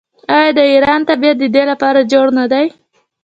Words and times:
آیا 0.35 0.51
د 0.57 0.59
ایران 0.73 1.01
طبیعت 1.09 1.37
د 1.39 1.43
دې 1.55 1.63
لپاره 1.71 2.07
جوړ 2.11 2.27
نه 2.39 2.45
دی؟ 2.51 2.65